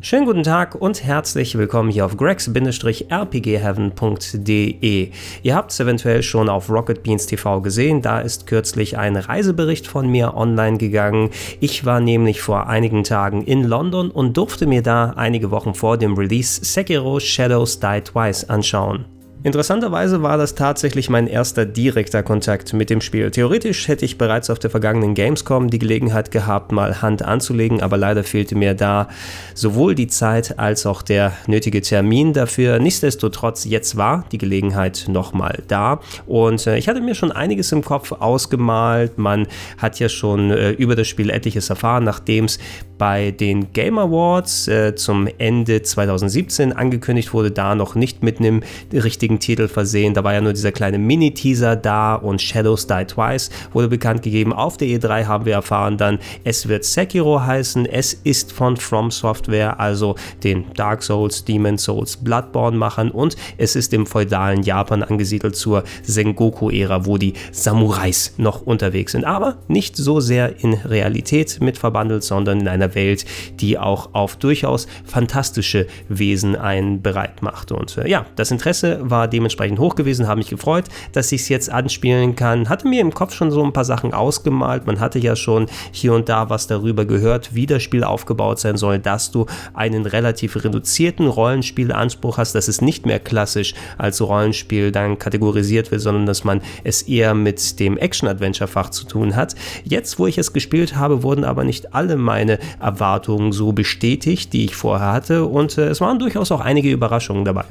Schönen 0.00 0.26
guten 0.26 0.42
Tag 0.42 0.74
und 0.74 1.04
herzlich 1.04 1.56
willkommen 1.56 1.88
hier 1.88 2.04
auf 2.04 2.16
gregs-rpgheaven.de. 2.16 5.10
Ihr 5.42 5.54
habt 5.54 5.70
es 5.70 5.78
eventuell 5.80 6.22
schon 6.22 6.50
auf 6.50 6.68
Rocket 6.68 7.02
Beans 7.02 7.24
TV 7.26 7.62
gesehen, 7.62 8.02
da 8.02 8.20
ist 8.20 8.46
kürzlich 8.46 8.98
ein 8.98 9.16
Reisebericht 9.16 9.86
von 9.86 10.08
mir 10.08 10.34
online 10.34 10.76
gegangen. 10.78 11.30
Ich 11.60 11.86
war 11.86 12.00
nämlich 12.00 12.42
vor 12.42 12.66
einigen 12.66 13.04
Tagen 13.04 13.44
in 13.44 13.62
London 13.62 14.10
und 14.10 14.36
durfte 14.36 14.66
mir 14.66 14.82
da 14.82 15.14
einige 15.16 15.50
Wochen 15.50 15.72
vor 15.74 15.96
dem 15.96 16.18
Release 16.18 16.62
Sekiro 16.64 17.20
Shadows 17.20 17.80
Die 17.80 18.02
Twice 18.02 18.50
anschauen. 18.50 19.06
Interessanterweise 19.44 20.22
war 20.22 20.38
das 20.38 20.54
tatsächlich 20.54 21.10
mein 21.10 21.26
erster 21.26 21.66
direkter 21.66 22.22
Kontakt 22.22 22.72
mit 22.72 22.88
dem 22.88 23.02
Spiel. 23.02 23.30
Theoretisch 23.30 23.88
hätte 23.88 24.06
ich 24.06 24.16
bereits 24.16 24.48
auf 24.48 24.58
der 24.58 24.70
vergangenen 24.70 25.12
Gamescom 25.12 25.68
die 25.68 25.78
Gelegenheit 25.78 26.30
gehabt, 26.30 26.72
mal 26.72 27.02
Hand 27.02 27.22
anzulegen, 27.22 27.82
aber 27.82 27.98
leider 27.98 28.24
fehlte 28.24 28.54
mir 28.54 28.72
da 28.72 29.06
sowohl 29.52 29.94
die 29.94 30.06
Zeit 30.06 30.58
als 30.58 30.86
auch 30.86 31.02
der 31.02 31.32
nötige 31.46 31.82
Termin 31.82 32.32
dafür. 32.32 32.78
Nichtsdestotrotz, 32.78 33.66
jetzt 33.66 33.98
war 33.98 34.24
die 34.32 34.38
Gelegenheit 34.38 35.04
nochmal 35.08 35.62
da 35.68 36.00
und 36.24 36.66
äh, 36.66 36.78
ich 36.78 36.88
hatte 36.88 37.02
mir 37.02 37.14
schon 37.14 37.30
einiges 37.30 37.70
im 37.70 37.84
Kopf 37.84 38.12
ausgemalt. 38.12 39.18
Man 39.18 39.46
hat 39.76 40.00
ja 40.00 40.08
schon 40.08 40.52
äh, 40.52 40.70
über 40.70 40.96
das 40.96 41.06
Spiel 41.06 41.28
etliches 41.28 41.68
erfahren, 41.68 42.04
nachdem 42.04 42.46
es 42.46 42.58
bei 42.96 43.32
den 43.32 43.72
Game 43.72 43.98
Awards 43.98 44.68
äh, 44.68 44.94
zum 44.94 45.28
Ende 45.38 45.82
2017 45.82 46.72
angekündigt 46.72 47.34
wurde, 47.34 47.50
da 47.50 47.74
noch 47.74 47.94
nicht 47.94 48.22
mit 48.22 48.38
einem 48.38 48.62
richtigen 48.92 49.33
Titel 49.40 49.68
versehen. 49.68 50.14
Da 50.14 50.22
war 50.22 50.32
ja 50.32 50.40
nur 50.40 50.52
dieser 50.52 50.72
kleine 50.72 50.98
Mini-Teaser 50.98 51.76
da 51.76 52.14
und 52.14 52.40
Shadows 52.40 52.86
Die 52.86 53.04
Twice 53.04 53.50
wurde 53.72 53.88
bekannt 53.88 54.22
gegeben. 54.22 54.52
Auf 54.52 54.76
der 54.76 54.88
E3 54.88 55.26
haben 55.26 55.44
wir 55.44 55.54
erfahren 55.54 55.96
dann, 55.96 56.18
es 56.44 56.68
wird 56.68 56.84
Sekiro 56.84 57.40
heißen. 57.40 57.86
Es 57.86 58.14
ist 58.14 58.52
von 58.52 58.76
From 58.76 59.10
Software, 59.10 59.80
also 59.80 60.14
den 60.44 60.72
Dark 60.74 61.02
Souls, 61.02 61.44
Demon 61.44 61.78
Souls, 61.78 62.16
Bloodborne 62.16 62.76
machen 62.76 63.10
und 63.10 63.36
es 63.58 63.76
ist 63.76 63.92
im 63.92 64.06
feudalen 64.06 64.62
Japan 64.62 65.02
angesiedelt 65.02 65.56
zur 65.56 65.82
Sengoku-Ära, 66.04 67.06
wo 67.06 67.18
die 67.18 67.34
Samurais 67.50 68.34
noch 68.36 68.62
unterwegs 68.62 69.12
sind. 69.12 69.24
Aber 69.24 69.56
nicht 69.66 69.96
so 69.96 70.20
sehr 70.20 70.62
in 70.62 70.74
Realität 70.74 71.60
mit 71.60 71.76
verbandelt, 71.76 72.22
sondern 72.22 72.60
in 72.60 72.68
einer 72.68 72.84
einer 72.84 72.94
Welt, 72.94 73.24
die 73.60 73.78
auch 73.78 74.10
auf 74.12 74.36
durchaus 74.36 74.86
fantastische 75.04 75.86
Wesen 76.08 76.56
einen 76.56 77.02
bereit 77.02 77.42
macht. 77.42 77.72
Und 77.72 77.96
äh, 77.98 78.08
ja, 78.08 78.26
das 78.36 78.50
Interesse 78.50 78.98
war 79.02 79.23
dementsprechend 79.26 79.78
hoch 79.78 79.94
gewesen, 79.94 80.26
habe 80.26 80.38
mich 80.38 80.50
gefreut, 80.50 80.84
dass 81.12 81.32
ich 81.32 81.42
es 81.42 81.48
jetzt 81.48 81.70
anspielen 81.70 82.36
kann. 82.36 82.68
Hatte 82.68 82.88
mir 82.88 83.00
im 83.00 83.12
Kopf 83.12 83.34
schon 83.34 83.50
so 83.50 83.62
ein 83.62 83.72
paar 83.72 83.84
Sachen 83.84 84.14
ausgemalt. 84.14 84.86
Man 84.86 85.00
hatte 85.00 85.18
ja 85.18 85.36
schon 85.36 85.66
hier 85.92 86.14
und 86.14 86.28
da 86.28 86.50
was 86.50 86.66
darüber 86.66 87.04
gehört, 87.04 87.54
wie 87.54 87.66
das 87.66 87.82
Spiel 87.82 88.04
aufgebaut 88.04 88.58
sein 88.58 88.76
soll, 88.76 88.98
dass 88.98 89.30
du 89.30 89.46
einen 89.74 90.06
relativ 90.06 90.62
reduzierten 90.62 91.26
Rollenspielanspruch 91.26 92.38
hast, 92.38 92.54
dass 92.54 92.68
es 92.68 92.80
nicht 92.80 93.06
mehr 93.06 93.20
klassisch 93.20 93.74
als 93.98 94.20
Rollenspiel 94.20 94.92
dann 94.92 95.18
kategorisiert 95.18 95.90
wird, 95.90 96.00
sondern 96.00 96.26
dass 96.26 96.44
man 96.44 96.60
es 96.84 97.02
eher 97.02 97.34
mit 97.34 97.80
dem 97.80 97.96
Action-Adventure-Fach 97.96 98.90
zu 98.90 99.04
tun 99.04 99.36
hat. 99.36 99.54
Jetzt, 99.84 100.18
wo 100.18 100.26
ich 100.26 100.38
es 100.38 100.52
gespielt 100.52 100.96
habe, 100.96 101.22
wurden 101.22 101.44
aber 101.44 101.64
nicht 101.64 101.94
alle 101.94 102.16
meine 102.16 102.58
Erwartungen 102.80 103.52
so 103.52 103.72
bestätigt, 103.72 104.52
die 104.52 104.64
ich 104.64 104.76
vorher 104.76 105.12
hatte 105.12 105.44
und 105.46 105.78
äh, 105.78 105.88
es 105.88 106.00
waren 106.00 106.18
durchaus 106.18 106.52
auch 106.52 106.60
einige 106.60 106.90
Überraschungen 106.90 107.44
dabei. 107.44 107.64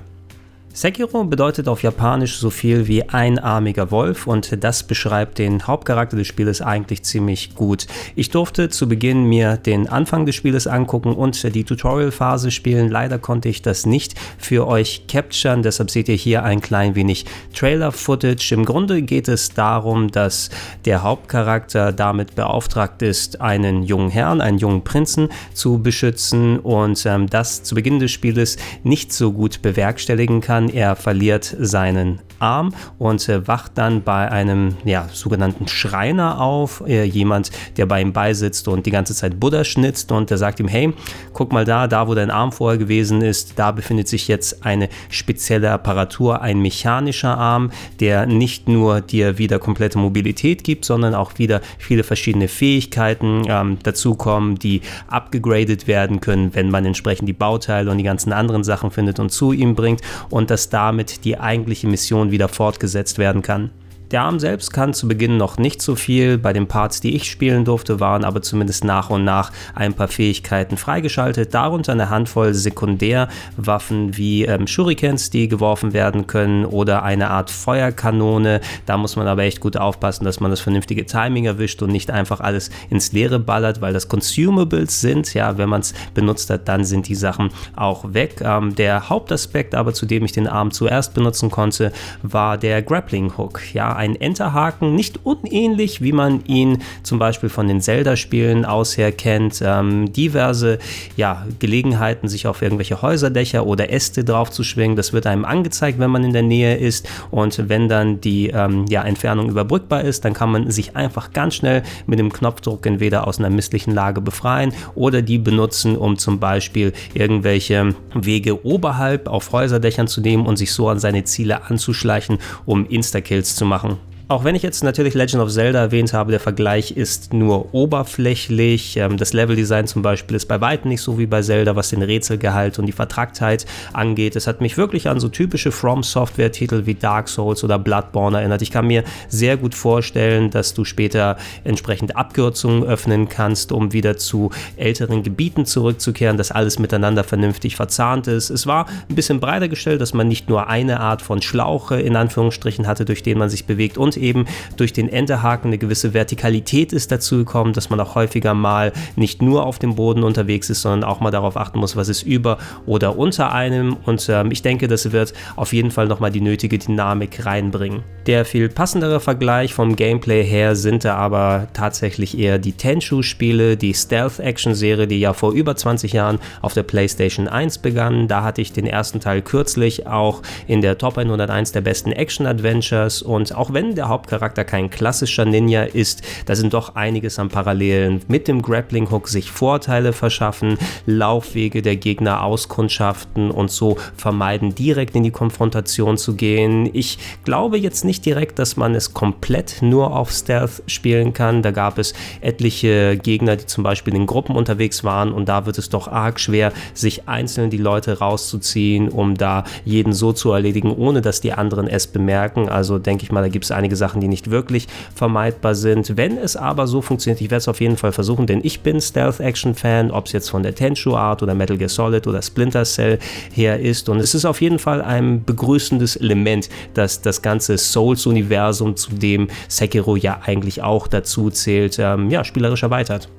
Sekiro 0.75 1.23
bedeutet 1.23 1.67
auf 1.67 1.83
Japanisch 1.83 2.39
so 2.39 2.49
viel 2.49 2.87
wie 2.87 3.07
einarmiger 3.07 3.91
Wolf 3.91 4.25
und 4.25 4.63
das 4.63 4.81
beschreibt 4.81 5.37
den 5.37 5.67
Hauptcharakter 5.67 6.17
des 6.17 6.25
Spieles 6.25 6.63
eigentlich 6.63 7.03
ziemlich 7.03 7.53
gut. 7.53 7.85
Ich 8.15 8.31
durfte 8.31 8.69
zu 8.69 8.89
Beginn 8.89 9.25
mir 9.25 9.57
den 9.57 9.87
Anfang 9.87 10.25
des 10.25 10.33
Spieles 10.33 10.65
angucken 10.65 11.13
und 11.13 11.43
die 11.53 11.63
Tutorial-Phase 11.63 12.49
spielen. 12.49 12.89
Leider 12.89 13.19
konnte 13.19 13.49
ich 13.49 13.61
das 13.61 13.85
nicht 13.85 14.15
für 14.39 14.65
euch 14.65 15.05
capturen, 15.07 15.61
deshalb 15.61 15.91
seht 15.91 16.09
ihr 16.09 16.15
hier 16.15 16.41
ein 16.41 16.59
klein 16.59 16.95
wenig 16.95 17.25
Trailer-Footage. 17.53 18.55
Im 18.55 18.65
Grunde 18.65 19.03
geht 19.03 19.27
es 19.27 19.53
darum, 19.53 20.09
dass 20.09 20.49
der 20.85 21.03
Hauptcharakter 21.03 21.91
damit 21.91 22.33
beauftragt 22.33 23.03
ist, 23.03 23.41
einen 23.41 23.83
jungen 23.83 24.09
Herrn, 24.09 24.41
einen 24.41 24.57
jungen 24.57 24.83
Prinzen 24.83 25.29
zu 25.53 25.83
beschützen 25.83 26.57
und 26.57 27.05
ähm, 27.05 27.29
das 27.29 27.61
zu 27.61 27.75
Beginn 27.75 27.99
des 27.99 28.09
Spieles 28.09 28.57
nicht 28.81 29.13
so 29.13 29.31
gut 29.31 29.61
bewerkstelligen 29.61 30.41
kann 30.41 30.62
kann. 30.67 30.75
Er 30.75 30.95
verliert 30.95 31.55
seinen 31.59 32.19
Arm 32.39 32.73
und 32.99 33.27
äh, 33.29 33.47
wacht 33.47 33.71
dann 33.75 34.03
bei 34.03 34.29
einem 34.29 34.75
ja, 34.83 35.07
sogenannten 35.11 35.67
Schreiner 35.67 36.41
auf, 36.41 36.83
äh, 36.85 37.03
jemand, 37.03 37.51
der 37.77 37.85
bei 37.85 38.01
ihm 38.01 38.13
beisitzt 38.13 38.67
und 38.67 38.85
die 38.85 38.91
ganze 38.91 39.15
Zeit 39.15 39.39
Buddha 39.39 39.63
schnitzt 39.63 40.11
und 40.11 40.29
der 40.29 40.37
sagt 40.37 40.59
ihm, 40.59 40.67
hey, 40.67 40.93
guck 41.31 41.53
mal 41.53 41.65
da, 41.65 41.87
da 41.87 42.07
wo 42.07 42.15
dein 42.15 42.31
Arm 42.31 42.51
vorher 42.51 42.77
gewesen 42.77 43.21
ist, 43.21 43.57
da 43.57 43.71
befindet 43.71 44.07
sich 44.07 44.27
jetzt 44.27 44.65
eine 44.65 44.89
spezielle 45.09 45.71
Apparatur, 45.71 46.41
ein 46.41 46.59
mechanischer 46.59 47.37
Arm, 47.37 47.71
der 47.99 48.25
nicht 48.25 48.67
nur 48.67 49.01
dir 49.01 49.37
wieder 49.37 49.57
komplette 49.59 49.97
Mobilität 49.97 50.63
gibt, 50.63 50.85
sondern 50.85 51.15
auch 51.15 51.37
wieder 51.37 51.61
viele 51.77 52.03
verschiedene 52.03 52.49
Fähigkeiten 52.49 53.43
ähm, 53.47 53.77
dazukommen, 53.83 54.55
die 54.59 54.81
abgegradet 55.07 55.87
werden 55.87 56.19
können, 56.19 56.53
wenn 56.53 56.69
man 56.69 56.85
entsprechend 56.85 57.29
die 57.29 57.33
Bauteile 57.33 57.89
und 57.89 57.97
die 57.97 58.03
ganzen 58.03 58.33
anderen 58.33 58.63
Sachen 58.63 58.91
findet 58.91 59.19
und 59.19 59.31
zu 59.31 59.53
ihm 59.53 59.75
bringt 59.75 60.01
und 60.29 60.51
dass 60.53 60.69
damit 60.69 61.25
die 61.25 61.39
eigentliche 61.39 61.87
Mission 61.87 62.29
wieder 62.29 62.47
fortgesetzt 62.47 63.17
werden 63.17 63.41
kann. 63.41 63.71
Der 64.13 64.21
Arm 64.21 64.39
selbst 64.39 64.71
kann 64.71 64.93
zu 64.93 65.07
Beginn 65.07 65.37
noch 65.37 65.57
nicht 65.57 65.81
so 65.81 65.95
viel. 65.95 66.37
Bei 66.37 66.53
den 66.53 66.67
Parts, 66.67 67.01
die 67.01 67.15
ich 67.15 67.31
spielen 67.31 67.65
durfte, 67.65 67.99
waren 67.99 68.23
aber 68.23 68.43
zumindest 68.43 68.83
nach 68.83 69.09
und 69.09 69.23
nach 69.23 69.51
ein 69.73 69.95
paar 69.95 70.07
Fähigkeiten 70.07 70.77
freigeschaltet. 70.77 71.55
Darunter 71.55 71.93
eine 71.93 72.11
Handvoll 72.11 72.53
Sekundärwaffen 72.53 74.15
wie 74.15 74.45
ähm, 74.45 74.67
Shurikens, 74.67 75.31
die 75.31 75.47
geworfen 75.47 75.93
werden 75.93 76.27
können 76.27 76.63
oder 76.63 77.01
eine 77.01 77.31
Art 77.31 77.49
Feuerkanone. 77.49 78.61
Da 78.85 78.97
muss 78.97 79.15
man 79.15 79.25
aber 79.25 79.41
echt 79.41 79.59
gut 79.59 79.77
aufpassen, 79.77 80.25
dass 80.25 80.39
man 80.39 80.51
das 80.51 80.59
vernünftige 80.59 81.07
Timing 81.07 81.45
erwischt 81.45 81.81
und 81.81 81.91
nicht 81.91 82.11
einfach 82.11 82.39
alles 82.39 82.69
ins 82.91 83.13
Leere 83.13 83.39
ballert, 83.39 83.81
weil 83.81 83.93
das 83.93 84.09
Consumables 84.09 85.01
sind. 85.01 85.33
Ja, 85.33 85.57
wenn 85.57 85.69
man 85.69 85.81
es 85.81 85.95
benutzt 86.13 86.51
hat, 86.51 86.67
dann 86.67 86.85
sind 86.85 87.07
die 87.07 87.15
Sachen 87.15 87.49
auch 87.75 88.13
weg. 88.13 88.41
Ähm, 88.45 88.75
der 88.75 89.09
Hauptaspekt 89.09 89.73
aber, 89.73 89.91
zu 89.95 90.05
dem 90.05 90.23
ich 90.23 90.33
den 90.33 90.47
Arm 90.47 90.69
zuerst 90.69 91.15
benutzen 91.15 91.49
konnte, 91.49 91.91
war 92.21 92.59
der 92.59 92.83
Grappling 92.83 93.35
Hook. 93.39 93.73
Ja, 93.73 94.02
ein 94.03 94.19
Enterhaken, 94.19 94.95
nicht 94.95 95.19
unähnlich, 95.23 96.01
wie 96.01 96.11
man 96.11 96.43
ihn 96.45 96.79
zum 97.03 97.19
Beispiel 97.19 97.47
von 97.49 97.67
den 97.67 97.79
Zelda-Spielen 97.79 98.65
ausher 98.65 99.11
kennt. 99.13 99.61
Ähm, 99.65 100.11
diverse 100.11 100.77
ja, 101.15 101.45
Gelegenheiten, 101.59 102.27
sich 102.27 102.45
auf 102.45 102.61
irgendwelche 102.61 103.01
Häuserdächer 103.01 103.65
oder 103.65 103.91
Äste 103.91 104.25
drauf 104.25 104.51
zu 104.51 104.63
schwingen. 104.63 104.97
Das 104.97 105.13
wird 105.13 105.25
einem 105.25 105.45
angezeigt, 105.45 105.99
wenn 105.99 106.11
man 106.11 106.25
in 106.25 106.33
der 106.33 106.41
Nähe 106.41 106.75
ist. 106.75 107.07
Und 107.31 107.69
wenn 107.69 107.87
dann 107.87 108.19
die 108.19 108.49
ähm, 108.49 108.85
ja, 108.89 109.03
Entfernung 109.03 109.49
überbrückbar 109.49 110.01
ist, 110.01 110.25
dann 110.25 110.33
kann 110.33 110.51
man 110.51 110.69
sich 110.69 110.97
einfach 110.97 111.31
ganz 111.31 111.55
schnell 111.55 111.83
mit 112.05 112.19
dem 112.19 112.31
Knopfdruck 112.33 112.85
entweder 112.85 113.25
aus 113.25 113.39
einer 113.39 113.49
misslichen 113.49 113.93
Lage 113.93 114.19
befreien 114.19 114.73
oder 114.95 115.21
die 115.21 115.37
benutzen, 115.37 115.95
um 115.95 116.17
zum 116.17 116.39
Beispiel 116.39 116.91
irgendwelche 117.13 117.95
Wege 118.13 118.65
oberhalb 118.65 119.29
auf 119.29 119.51
Häuserdächern 119.53 120.07
zu 120.07 120.19
nehmen 120.19 120.45
und 120.45 120.57
sich 120.57 120.73
so 120.73 120.89
an 120.89 120.99
seine 120.99 121.23
Ziele 121.23 121.63
anzuschleichen, 121.63 122.39
um 122.65 122.85
Insta-Kills 122.85 123.55
zu 123.55 123.65
machen. 123.65 123.92
Auch 124.29 124.45
wenn 124.45 124.55
ich 124.55 124.63
jetzt 124.63 124.85
natürlich 124.85 125.15
Legend 125.15 125.43
of 125.43 125.51
Zelda 125.51 125.79
erwähnt 125.79 126.13
habe, 126.13 126.31
der 126.31 126.39
Vergleich 126.39 126.91
ist 126.91 127.33
nur 127.33 127.73
oberflächlich. 127.73 128.95
Ähm, 128.95 129.17
das 129.17 129.33
Leveldesign 129.33 129.85
zum 129.85 130.01
Beispiel 130.01 130.37
ist 130.37 130.45
bei 130.45 130.61
weitem 130.61 130.89
nicht 130.89 131.01
so 131.01 131.19
wie 131.19 131.25
bei 131.25 131.41
Zelda, 131.41 131.75
was 131.75 131.89
den 131.89 132.01
Rätselgehalt 132.01 132.79
und 132.79 132.85
die 132.85 132.93
Vertracktheit 132.93 133.65
angeht. 133.91 134.37
Es 134.37 134.47
hat 134.47 134.61
mich 134.61 134.77
wirklich 134.77 135.09
an 135.09 135.19
so 135.19 135.27
typische 135.27 135.73
From 135.73 136.03
Software-Titel 136.03 136.85
wie 136.85 136.95
Dark 136.95 137.27
Souls 137.27 137.65
oder 137.65 137.77
Bloodborne 137.77 138.37
erinnert. 138.37 138.61
Ich 138.61 138.71
kann 138.71 138.87
mir 138.87 139.03
sehr 139.27 139.57
gut 139.57 139.75
vorstellen, 139.75 140.51
dass 140.51 140.73
du 140.73 140.85
später 140.85 141.35
entsprechend 141.65 142.15
Abkürzungen 142.15 142.85
öffnen 142.85 143.27
kannst, 143.27 143.73
um 143.73 143.91
wieder 143.91 144.15
zu 144.15 144.51
älteren 144.77 145.23
Gebieten 145.23 145.65
zurückzukehren, 145.65 146.37
dass 146.37 146.51
alles 146.51 146.79
miteinander 146.79 147.25
vernünftig 147.25 147.75
verzahnt 147.75 148.27
ist. 148.27 148.49
Es 148.49 148.67
war 148.67 148.85
ein 149.09 149.15
bisschen 149.15 149.41
breiter 149.41 149.67
gestellt, 149.67 149.99
dass 149.99 150.13
man 150.13 150.29
nicht 150.29 150.47
nur 150.47 150.67
eine 150.67 151.01
Art 151.01 151.21
von 151.21 151.41
Schlauch 151.41 151.91
in 151.91 152.15
Anführungsstrichen 152.15 152.87
hatte, 152.87 153.03
durch 153.03 153.21
den 153.21 153.37
man 153.37 153.49
sich 153.49 153.65
bewegt 153.65 153.97
und 153.97 154.12
und 154.15 154.23
eben 154.23 154.45
durch 154.77 154.93
den 154.93 155.09
Enterhaken 155.09 155.67
eine 155.67 155.77
gewisse 155.77 156.13
Vertikalität 156.13 156.93
ist 156.93 157.11
dazu 157.11 157.37
gekommen, 157.37 157.73
dass 157.73 157.89
man 157.89 157.99
auch 157.99 158.15
häufiger 158.15 158.53
mal 158.53 158.91
nicht 159.15 159.41
nur 159.41 159.65
auf 159.65 159.79
dem 159.79 159.95
Boden 159.95 160.23
unterwegs 160.23 160.69
ist, 160.69 160.81
sondern 160.81 161.09
auch 161.09 161.19
mal 161.19 161.31
darauf 161.31 161.57
achten 161.57 161.79
muss, 161.79 161.95
was 161.95 162.09
ist 162.09 162.23
über 162.23 162.57
oder 162.85 163.17
unter 163.17 163.51
einem 163.51 163.97
und 164.05 164.27
ähm, 164.29 164.51
ich 164.51 164.61
denke, 164.61 164.87
das 164.87 165.11
wird 165.11 165.33
auf 165.55 165.73
jeden 165.73 165.91
Fall 165.91 166.07
nochmal 166.07 166.31
die 166.31 166.41
nötige 166.41 166.77
Dynamik 166.77 167.45
reinbringen. 167.45 168.03
Der 168.25 168.45
viel 168.45 168.69
passendere 168.69 169.19
Vergleich 169.19 169.73
vom 169.73 169.95
Gameplay 169.95 170.43
her 170.43 170.75
sind 170.75 171.03
da 171.05 171.15
aber 171.15 171.67
tatsächlich 171.73 172.37
eher 172.37 172.57
die 172.57 172.71
Tenchu-Spiele, 172.71 173.75
die 173.75 173.93
Stealth-Action-Serie, 173.93 175.07
die 175.07 175.19
ja 175.19 175.33
vor 175.33 175.51
über 175.51 175.75
20 175.75 176.13
Jahren 176.13 176.39
auf 176.61 176.73
der 176.73 176.83
PlayStation 176.83 177.47
1 177.47 177.79
begann. 177.79 178.27
Da 178.27 178.43
hatte 178.43 178.61
ich 178.61 178.71
den 178.71 178.87
ersten 178.87 179.19
Teil 179.19 179.41
kürzlich 179.41 180.07
auch 180.07 180.41
in 180.67 180.81
der 180.81 180.97
Top 180.97 181.17
101 181.17 181.73
der 181.73 181.81
besten 181.81 182.11
Action-Adventures 182.11 183.21
und 183.21 183.53
auch 183.55 183.73
wenn 183.73 183.95
der 183.95 184.02
Hauptcharakter 184.07 184.63
kein 184.63 184.89
klassischer 184.89 185.45
Ninja 185.45 185.83
ist, 185.83 186.21
da 186.45 186.55
sind 186.55 186.73
doch 186.73 186.95
einiges 186.95 187.39
an 187.39 187.49
Parallelen. 187.49 188.21
Mit 188.27 188.47
dem 188.47 188.61
Grappling-Hook 188.61 189.27
sich 189.27 189.51
Vorteile 189.51 190.13
verschaffen, 190.13 190.77
Laufwege 191.05 191.81
der 191.81 191.97
Gegner 191.97 192.43
auskundschaften 192.43 193.51
und 193.51 193.69
so 193.69 193.97
vermeiden, 194.15 194.75
direkt 194.75 195.15
in 195.15 195.23
die 195.23 195.31
Konfrontation 195.31 196.17
zu 196.17 196.35
gehen. 196.35 196.89
Ich 196.93 197.17
glaube 197.43 197.77
jetzt 197.77 198.05
nicht, 198.05 198.13
nicht 198.13 198.27
direkt, 198.27 198.59
dass 198.59 198.77
man 198.77 198.93
es 198.93 199.15
komplett 199.15 199.81
nur 199.81 200.15
auf 200.15 200.31
Stealth 200.31 200.83
spielen 200.85 201.33
kann. 201.33 201.63
Da 201.63 201.71
gab 201.71 201.97
es 201.97 202.13
etliche 202.41 203.17
Gegner, 203.17 203.55
die 203.55 203.65
zum 203.65 203.83
Beispiel 203.83 204.13
in 204.13 204.27
Gruppen 204.27 204.55
unterwegs 204.55 205.03
waren 205.03 205.33
und 205.33 205.49
da 205.49 205.65
wird 205.65 205.79
es 205.79 205.89
doch 205.89 206.07
arg 206.07 206.39
schwer, 206.39 206.71
sich 206.93 207.27
einzeln 207.27 207.71
die 207.71 207.77
Leute 207.77 208.19
rauszuziehen, 208.19 209.09
um 209.09 209.35
da 209.35 209.63
jeden 209.83 210.13
so 210.13 210.31
zu 210.31 210.51
erledigen, 210.51 210.91
ohne 210.91 211.21
dass 211.21 211.41
die 211.41 211.53
anderen 211.53 211.87
es 211.87 212.05
bemerken. 212.05 212.69
Also 212.69 212.99
denke 212.99 213.23
ich 213.23 213.31
mal, 213.31 213.41
da 213.41 213.47
gibt 213.47 213.65
es 213.65 213.71
einige 213.71 213.92
Sachen, 213.95 214.21
die 214.21 214.27
nicht 214.27 214.51
wirklich 214.51 214.87
vermeidbar 215.15 215.75
sind. 215.75 216.15
Wenn 216.17 216.37
es 216.37 216.55
aber 216.55 216.87
so 216.87 217.01
funktioniert, 217.01 217.41
ich 217.41 217.49
werde 217.49 217.59
es 217.59 217.67
auf 217.67 217.81
jeden 217.81 217.97
Fall 217.97 218.11
versuchen, 218.11 218.47
denn 218.47 218.61
ich 218.63 218.81
bin 218.81 219.01
Stealth-Action-Fan, 219.01 220.11
ob 220.11 220.27
es 220.27 220.31
jetzt 220.31 220.49
von 220.49 220.63
der 220.63 220.75
Tenchu-Art 220.75 221.43
oder 221.43 221.55
Metal 221.55 221.77
Gear 221.77 221.89
Solid 221.89 222.27
oder 222.27 222.41
Splinter 222.41 222.85
Cell 222.85 223.19
her 223.51 223.79
ist. 223.79 224.07
Und 224.07 224.19
es 224.19 224.33
ist 224.33 224.45
auf 224.45 224.61
jeden 224.61 224.79
Fall 224.79 225.01
ein 225.01 225.43
begrüßendes 225.43 226.15
Element, 226.15 226.69
dass 226.93 227.21
das 227.21 227.41
ganze 227.41 227.77
Soul 227.77 228.03
Souls-Universum, 228.03 228.95
zu 228.95 229.11
dem 229.11 229.47
Sekiro 229.67 230.15
ja 230.15 230.41
eigentlich 230.43 230.81
auch 230.81 231.07
dazu 231.07 231.49
zählt, 231.49 231.97
ähm, 231.99 232.29
ja, 232.29 232.43
spielerisch 232.43 232.83
erweitert. 232.83 233.29